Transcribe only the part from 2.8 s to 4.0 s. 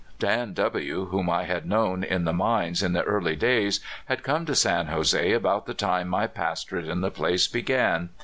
in the early days,